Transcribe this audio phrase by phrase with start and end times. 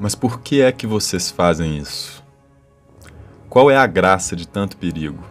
[0.00, 2.22] Mas por que é que vocês fazem isso?
[3.48, 5.22] Qual é a graça de tanto perigo?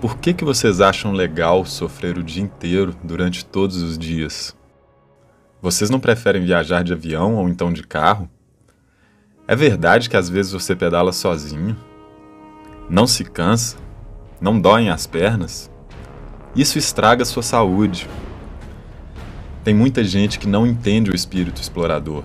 [0.00, 4.56] Por que, que vocês acham legal sofrer o dia inteiro durante todos os dias?
[5.62, 8.28] Vocês não preferem viajar de avião ou então de carro?
[9.46, 11.76] É verdade que às vezes você pedala sozinho?
[12.88, 13.76] Não se cansa?
[14.40, 15.70] Não doem as pernas?
[16.56, 18.08] Isso estraga sua saúde.
[19.62, 22.24] Tem muita gente que não entende o espírito explorador.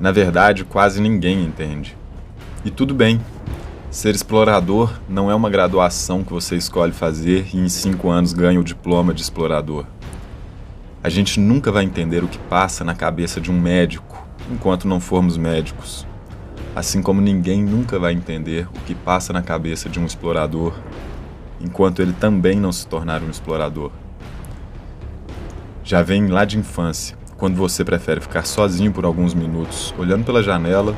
[0.00, 1.96] Na verdade, quase ninguém entende.
[2.64, 3.20] E tudo bem.
[3.90, 8.60] Ser explorador não é uma graduação que você escolhe fazer e em cinco anos ganha
[8.60, 9.86] o diploma de explorador.
[11.02, 15.00] A gente nunca vai entender o que passa na cabeça de um médico enquanto não
[15.00, 16.06] formos médicos.
[16.76, 20.74] Assim como ninguém nunca vai entender o que passa na cabeça de um explorador
[21.60, 23.90] enquanto ele também não se tornar um explorador.
[25.82, 30.42] Já vem lá de infância quando você prefere ficar sozinho por alguns minutos, olhando pela
[30.42, 30.94] janela,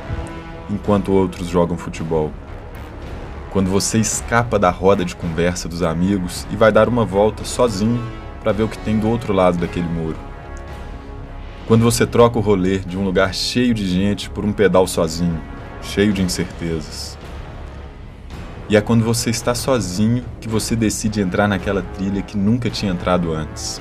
[0.71, 2.33] enquanto outros jogam futebol.
[3.51, 8.03] Quando você escapa da roda de conversa dos amigos e vai dar uma volta sozinho
[8.43, 10.17] para ver o que tem do outro lado daquele muro.
[11.69, 15.39] Quando você troca o rolê de um lugar cheio de gente por um pedal sozinho,
[15.83, 17.19] cheio de incertezas.
[18.67, 22.93] E é quando você está sozinho que você decide entrar naquela trilha que nunca tinha
[22.93, 23.81] entrado antes.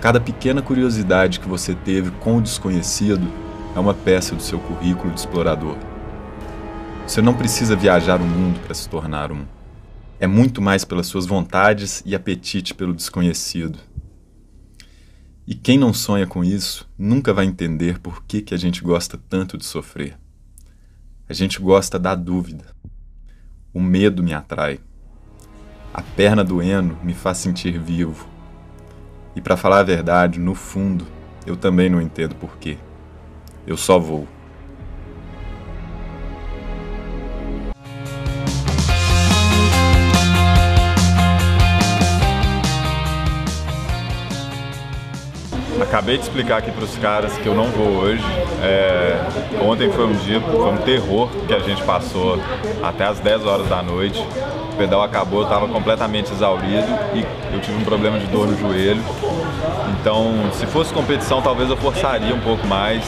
[0.00, 3.26] Cada pequena curiosidade que você teve com o desconhecido
[3.74, 5.76] é uma peça do seu currículo de explorador.
[7.04, 9.44] Você não precisa viajar o mundo para se tornar um.
[10.20, 13.78] É muito mais pelas suas vontades e apetite pelo desconhecido.
[15.44, 19.18] E quem não sonha com isso nunca vai entender por que, que a gente gosta
[19.28, 20.16] tanto de sofrer.
[21.28, 22.66] A gente gosta da dúvida.
[23.74, 24.78] O medo me atrai.
[25.92, 28.37] A perna doendo me faz sentir vivo.
[29.38, 31.06] E para falar a verdade, no fundo,
[31.46, 32.76] eu também não entendo porquê.
[33.64, 34.26] Eu só vou.
[45.80, 48.24] Acabei de explicar aqui para os caras que eu não vou hoje.
[48.60, 49.20] É,
[49.62, 52.40] ontem foi um dia, foi um terror que a gente passou
[52.82, 54.20] até as 10 horas da noite.
[54.78, 59.02] Pedal acabou, eu estava completamente exaurido e eu tive um problema de dor no joelho.
[60.00, 63.04] Então, se fosse competição, talvez eu forçaria um pouco mais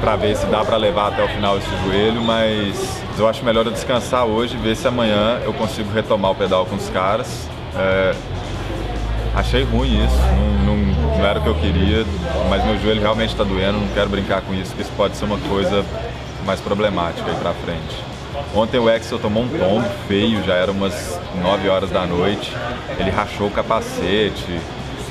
[0.00, 3.66] para ver se dá para levar até o final esse joelho, mas eu acho melhor
[3.66, 7.46] eu descansar hoje, ver se amanhã eu consigo retomar o pedal com os caras.
[7.76, 8.14] É,
[9.34, 10.16] achei ruim isso,
[10.64, 12.06] não, não não era o que eu queria,
[12.48, 15.26] mas meu joelho realmente está doendo, não quero brincar com isso, porque isso pode ser
[15.26, 15.84] uma coisa
[16.46, 18.09] mais problemática aí pra frente.
[18.54, 22.52] Ontem o Axel tomou um tombo feio, já era umas 9 horas da noite,
[22.98, 24.60] ele rachou o capacete,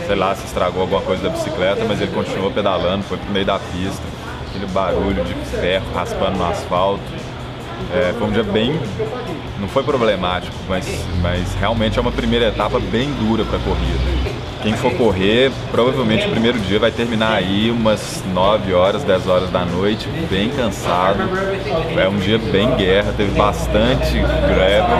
[0.06, 3.46] sei lá se estragou alguma coisa da bicicleta, mas ele continuou pedalando, foi pro meio
[3.46, 4.04] da pista,
[4.50, 7.02] aquele barulho de ferro raspando no asfalto.
[7.94, 8.80] É, foi um dia bem.
[9.60, 10.86] não foi problemático, mas,
[11.22, 14.49] mas realmente é uma primeira etapa bem dura para a corrida.
[14.62, 19.50] Quem for correr, provavelmente o primeiro dia vai terminar aí umas 9 horas, 10 horas
[19.50, 21.22] da noite, bem cansado.
[21.98, 24.98] É um dia bem guerra, teve bastante gravel,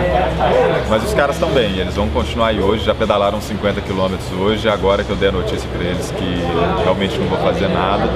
[0.88, 4.66] mas os caras estão bem, eles vão continuar aí hoje, já pedalaram 50 km hoje,
[4.66, 8.08] agora que eu dei a notícia para eles que realmente não vou fazer nada.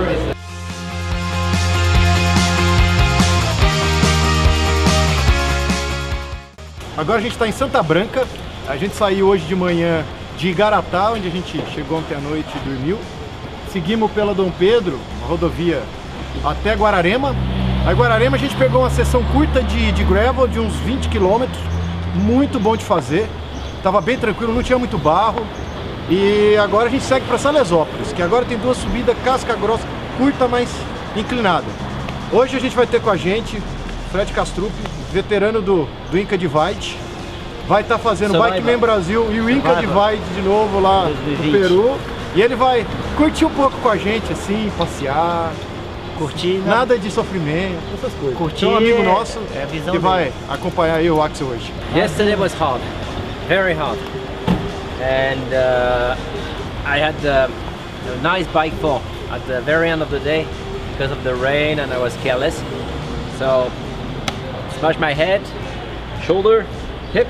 [6.96, 8.26] Agora a gente está em Santa Branca,
[8.66, 10.02] a gente saiu hoje de manhã
[10.36, 12.98] de Igaratá, onde a gente chegou ontem à noite e dormiu.
[13.72, 15.82] Seguimos pela Dom Pedro, uma rodovia
[16.44, 17.34] até Guararema.
[17.86, 21.58] A Guararema a gente pegou uma sessão curta de, de gravel de uns 20 quilômetros,
[22.14, 23.28] muito bom de fazer.
[23.82, 25.46] Tava bem tranquilo, não tinha muito barro.
[26.08, 29.86] E agora a gente segue para Salesópolis, que agora tem duas subidas, casca grossa,
[30.18, 30.68] curta, mas
[31.16, 31.66] inclinada.
[32.32, 33.62] Hoje a gente vai ter com a gente
[34.10, 34.72] Fred Castrup,
[35.12, 37.03] veterano do, do Inca Divide.
[37.66, 41.52] Vai estar tá fazendo Bike Man Brasil e o Inca Divide de novo lá no
[41.52, 41.96] Peru.
[42.34, 42.84] E ele vai
[43.16, 45.52] curtir um pouco com a gente, assim, passear.
[46.18, 46.58] Curtir.
[46.58, 46.64] Né?
[46.66, 48.36] Nada de sofrimento, essas coisas.
[48.36, 48.66] Curtir.
[48.66, 50.34] Então, um amigo nosso é que vai dele.
[50.48, 51.72] acompanhar aí o Axel hoje.
[51.94, 52.80] Yesterday was hard.
[53.48, 53.98] Very hard.
[55.00, 56.16] And uh,
[56.86, 57.48] I had a,
[58.12, 60.46] a nice bike fall at the very end of the day
[60.92, 62.62] because of the rain and I was careless.
[63.38, 63.70] So
[64.78, 65.42] smash my head,
[66.22, 66.62] shoulder,
[67.12, 67.26] hip,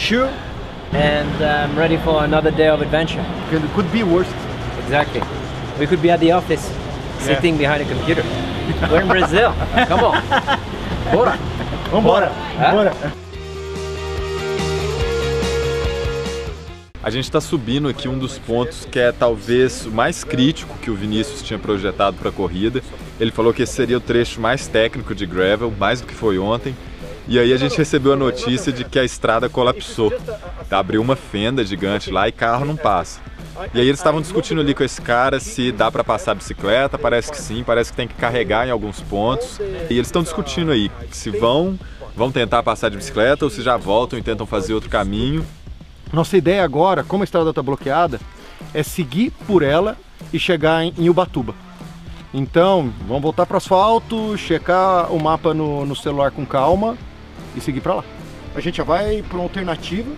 [0.00, 0.24] shoe,
[0.92, 3.24] and I'm ready for another day of adventure.
[3.52, 4.32] It could be worse.
[4.82, 5.20] Exactly.
[5.78, 6.64] We could be at the office,
[7.18, 7.60] sitting yeah.
[7.60, 8.22] behind a computer.
[8.90, 9.52] We're in Brazil.
[9.86, 10.22] Come on.
[11.12, 11.36] Bora.
[11.90, 12.32] Vambora.
[12.72, 12.94] Bora.
[17.02, 20.90] A gente está subindo aqui um dos pontos que é talvez o mais crítico que
[20.90, 22.82] o Vinícius tinha projetado para a corrida.
[23.18, 26.38] Ele falou que esse seria o trecho mais técnico de gravel, mais do que foi
[26.38, 26.74] ontem.
[27.30, 30.12] E aí a gente recebeu a notícia de que a estrada colapsou.
[30.68, 33.20] Abriu uma fenda gigante lá e carro não passa.
[33.72, 36.98] E aí eles estavam discutindo ali com esse cara se dá para passar a bicicleta,
[36.98, 39.60] parece que sim, parece que tem que carregar em alguns pontos.
[39.88, 41.78] E eles estão discutindo aí se vão,
[42.16, 45.46] vão tentar passar de bicicleta ou se já voltam e tentam fazer outro caminho.
[46.12, 48.20] Nossa ideia agora, como a estrada está bloqueada,
[48.74, 49.96] é seguir por ela
[50.32, 51.54] e chegar em Ubatuba.
[52.34, 56.98] Então, vamos voltar para o asfalto, checar o mapa no, no celular com calma
[57.56, 58.04] e seguir para lá.
[58.54, 60.10] A gente já vai para uma alternativa.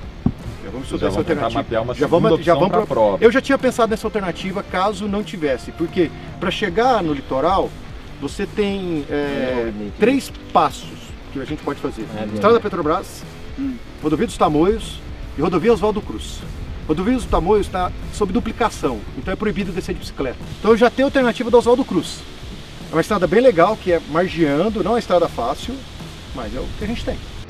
[0.64, 1.62] Já vamos estudar essa alternativa.
[1.62, 3.18] Mapear uma já vamos, já vamos pra prova.
[3.20, 7.70] Eu já tinha pensado nessa alternativa caso não tivesse, porque para chegar no litoral
[8.20, 13.22] você tem é, três passos que a gente pode fazer: Estrada da Petrobras,
[13.58, 13.76] hum.
[14.02, 15.00] Rodovia dos Tamoios
[15.36, 16.38] e Rodovia Oswaldo Cruz.
[16.86, 20.38] Rodovia dos Tamoios está sob duplicação, então é proibido descer de bicicleta.
[20.58, 22.20] Então eu já tenho a alternativa do Oswaldo Cruz.
[22.90, 25.74] É uma estrada bem legal, que é margeando, não é uma estrada fácil,
[26.34, 27.41] mas é o que a gente tem.